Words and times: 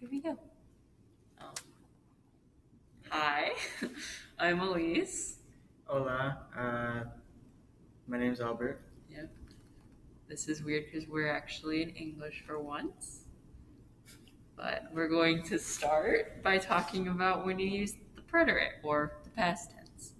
Here 0.00 0.08
we 0.12 0.20
go. 0.20 0.38
Um, 1.40 1.54
hi, 3.10 3.50
I'm 4.38 4.60
Elise. 4.60 5.38
Hola, 5.86 6.38
uh, 6.56 7.08
my 8.06 8.16
name's 8.16 8.40
Albert. 8.40 8.80
Yep. 9.10 9.28
This 10.28 10.48
is 10.48 10.62
weird 10.62 10.84
because 10.84 11.08
we're 11.08 11.28
actually 11.28 11.82
in 11.82 11.90
English 11.90 12.44
for 12.46 12.60
once. 12.60 13.24
But 14.56 14.84
we're 14.92 15.08
going 15.08 15.42
to 15.44 15.58
start 15.58 16.44
by 16.44 16.58
talking 16.58 17.08
about 17.08 17.44
when 17.44 17.58
you 17.58 17.68
use 17.68 17.94
the 18.14 18.22
preterite 18.22 18.78
or 18.84 19.14
the 19.24 19.30
past 19.30 19.72
tense. 19.72 20.12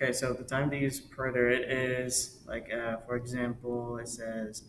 Okay, 0.00 0.12
so 0.14 0.32
the 0.32 0.44
time 0.44 0.70
to 0.70 0.78
use 0.78 0.98
preterite 0.98 1.68
is 1.68 2.38
like, 2.46 2.72
uh, 2.72 2.96
for 3.06 3.16
example, 3.16 3.98
it 3.98 4.08
says, 4.08 4.62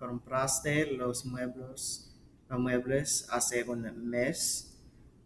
compraste 0.00 0.96
los 0.96 1.24
muebles, 1.24 2.10
los 2.48 2.60
muebles 2.60 3.26
hace 3.30 3.64
un 3.68 4.10
mes, 4.10 4.72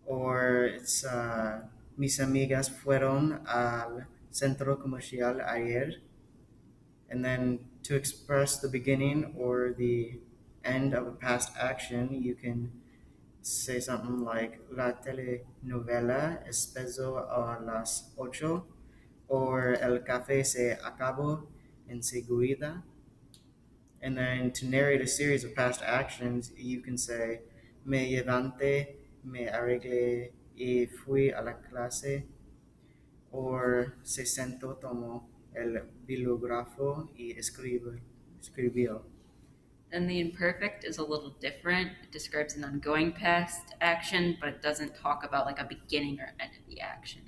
or 0.06 0.66
it's, 0.74 1.04
uh, 1.04 1.62
mis 1.96 2.18
amigas 2.20 2.70
fueron 2.70 3.42
al 3.46 4.06
centro 4.30 4.76
comercial 4.76 5.40
ayer. 5.40 6.00
And 7.10 7.24
then 7.24 7.58
to 7.82 7.96
express 7.96 8.60
the 8.60 8.68
beginning 8.68 9.34
or 9.36 9.74
the 9.76 10.20
end 10.64 10.94
of 10.94 11.06
a 11.06 11.12
past 11.12 11.50
action, 11.58 12.22
you 12.22 12.34
can 12.34 12.70
say 13.42 13.80
something 13.80 14.24
like 14.24 14.60
La 14.70 15.00
telenovela 15.00 16.44
empezó 16.46 17.18
a 17.18 17.58
las 17.64 18.12
ocho 18.16 18.66
or 19.28 19.76
El 19.80 20.04
café 20.04 20.44
se 20.44 20.74
acabó 20.74 21.48
enseguida. 21.88 22.84
And 24.02 24.16
then 24.16 24.50
to 24.52 24.66
narrate 24.66 25.00
a 25.00 25.06
series 25.06 25.44
of 25.44 25.54
past 25.54 25.82
actions, 25.82 26.52
you 26.56 26.80
can 26.80 26.96
say 26.96 27.40
Me 27.84 28.16
levanté, 28.16 28.96
me 29.24 29.46
arreglé 29.46 30.32
y 30.56 30.86
fui 30.86 31.30
a 31.30 31.42
la 31.42 31.54
clase. 31.54 32.26
Or 33.32 33.94
se 34.02 34.24
sentó, 34.24 34.76
tomó 34.80 35.28
el 35.54 35.82
bilógrafo 36.06 37.10
y 37.16 37.32
escribió. 37.38 38.00
escribió. 38.40 39.02
Then 39.90 40.06
the 40.06 40.20
imperfect 40.20 40.84
is 40.84 40.98
a 40.98 41.02
little 41.02 41.34
different. 41.40 41.90
It 42.02 42.12
describes 42.12 42.54
an 42.54 42.64
ongoing 42.64 43.12
past 43.12 43.74
action, 43.80 44.36
but 44.40 44.48
it 44.48 44.62
doesn't 44.62 44.94
talk 44.94 45.24
about 45.24 45.46
like 45.46 45.58
a 45.58 45.64
beginning 45.64 46.20
or 46.20 46.32
end 46.38 46.52
of 46.58 46.66
the 46.68 46.80
action. 46.80 47.22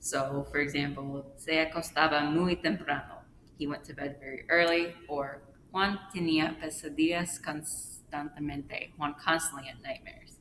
So, 0.00 0.44
for 0.50 0.58
example, 0.58 1.24
se 1.36 1.64
acostaba 1.64 2.30
muy 2.30 2.56
temprano. 2.56 3.22
He 3.58 3.66
went 3.66 3.84
to 3.84 3.94
bed 3.94 4.16
very 4.20 4.44
early. 4.48 4.94
Or 5.08 5.40
Juan 5.74 5.98
tenía 6.12 6.56
pesadillas 6.60 7.40
constantemente. 7.40 8.92
Juan 8.96 9.12
constantly 9.14 9.66
had 9.66 9.82
nightmares. 9.82 10.38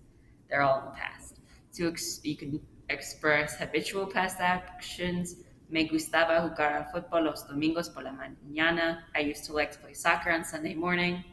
They're 0.48 0.62
all 0.62 0.78
in 0.81 0.86
the 0.86 0.92
past. 0.92 1.39
So 1.72 1.88
ex- 1.88 2.22
you 2.23 2.38
can 2.38 2.62
express 2.89 3.58
habitual 3.58 4.06
past 4.06 4.39
actions. 4.39 5.38
Me 5.72 5.89
gustaba 5.89 6.39
jugar 6.48 6.73
al 6.73 6.86
fútbol 6.92 7.23
los 7.23 7.48
domingos 7.48 7.89
por 7.89 8.04
la 8.04 8.11
mañana. 8.11 9.06
I 9.16 9.22
used 9.22 9.45
to 9.45 9.54
like 9.54 9.72
to 9.72 9.80
play 9.80 9.95
soccer 9.95 10.30
on 10.30 10.45
Sunday 10.45 10.76
morning 10.76 11.23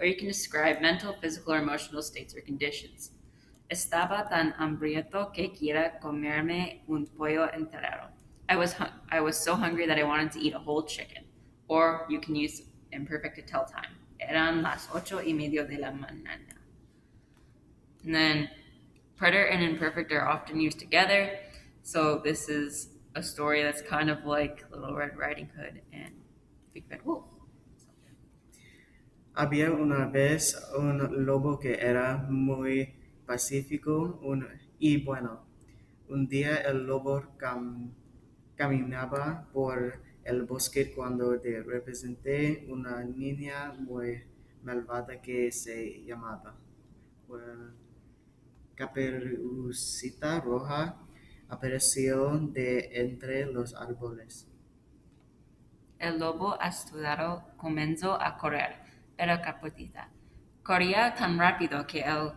or 0.00 0.04
you 0.04 0.16
can 0.16 0.26
describe 0.26 0.80
mental, 0.80 1.14
physical, 1.20 1.54
or 1.54 1.58
emotional 1.58 2.02
states 2.02 2.34
or 2.34 2.40
conditions. 2.40 3.12
Estaba 3.70 4.28
tan 4.28 4.52
hambriento 4.58 5.32
que 5.32 5.52
quiera 5.52 6.00
comerme 6.02 6.82
un 6.88 7.06
pollo 7.06 7.48
entero. 7.54 8.08
I 8.48 8.56
was 8.56 8.74
I 9.12 9.20
was 9.20 9.36
so 9.36 9.54
hungry 9.54 9.86
that 9.86 9.96
I 9.96 10.02
wanted 10.02 10.32
to 10.32 10.40
eat 10.40 10.54
a 10.54 10.58
whole 10.58 10.82
chicken. 10.82 11.22
Or 11.68 12.04
you 12.10 12.18
can 12.18 12.34
use 12.34 12.62
imperfect 12.94 13.36
to 13.36 13.42
tell 13.42 13.64
time. 13.66 13.96
Eran 14.20 14.62
las 14.62 14.88
ocho 14.94 15.18
y 15.20 15.32
medio 15.32 15.66
de 15.66 15.78
la 15.78 15.90
mañana. 15.90 16.54
And 18.04 18.14
then 18.14 18.48
preter 19.16 19.44
and 19.46 19.62
imperfect 19.62 20.12
are 20.12 20.26
often 20.26 20.60
used 20.60 20.78
together. 20.78 21.30
So 21.82 22.18
this 22.22 22.48
is 22.48 22.88
a 23.14 23.22
story 23.22 23.62
that's 23.62 23.82
kind 23.82 24.10
of 24.10 24.24
like 24.24 24.64
Little 24.70 24.94
Red 24.94 25.16
Riding 25.16 25.48
Hood 25.56 25.82
and 25.92 26.14
Big 26.72 26.84
Red 26.90 27.04
Wolf. 27.04 27.24
Había 29.36 29.72
una 29.72 30.06
vez 30.06 30.56
un 30.78 31.26
lobo 31.26 31.58
que 31.58 31.74
era 31.80 32.18
muy 32.28 32.94
pacífico 33.26 34.18
un- 34.22 34.46
y 34.78 34.98
bueno. 35.04 35.40
Un 36.08 36.28
día 36.28 36.56
el 36.56 36.86
lobo 36.86 37.22
cam- 37.38 37.90
caminaba 38.56 39.48
por 39.52 40.00
el 40.24 40.42
bosque 40.42 40.92
cuando 40.94 41.38
de 41.38 41.62
repente 41.62 42.66
una 42.68 43.04
niña 43.04 43.72
muy 43.78 44.24
malvada 44.62 45.20
que 45.20 45.52
se 45.52 46.02
llamaba 46.04 46.56
Caperucita 48.74 50.40
Roja 50.40 50.96
apareció 51.48 52.38
de 52.38 52.90
entre 52.92 53.46
los 53.46 53.74
árboles. 53.74 54.48
El 55.98 56.18
lobo 56.18 56.60
asustado 56.60 57.44
comenzó 57.56 58.20
a 58.20 58.36
correr, 58.36 58.76
pero 59.16 59.40
Caputita 59.42 60.10
corría 60.64 61.14
tan 61.14 61.38
rápido 61.38 61.86
que 61.86 62.00
el 62.02 62.32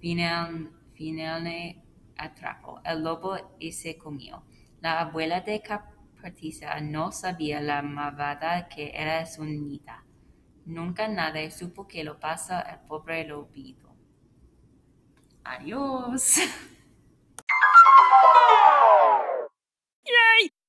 final, 0.00 1.82
atrapó 2.16 2.80
el 2.84 3.02
lobo 3.02 3.36
y 3.58 3.72
se 3.72 3.98
comió. 3.98 4.44
La 4.80 5.00
abuela 5.00 5.40
de 5.40 5.60
No 6.82 7.12
sabía 7.12 7.60
la 7.60 7.82
malvada 7.82 8.68
que 8.68 8.92
era 8.94 9.26
su 9.26 9.44
nieta. 9.44 10.04
Nunca 10.64 11.08
nadie 11.08 11.50
supo 11.50 11.88
que 11.88 12.04
lo 12.04 12.20
pasa 12.20 12.60
el 12.60 12.78
pobre 12.86 13.24
lobito. 13.26 13.94
Adiós. 15.44 16.38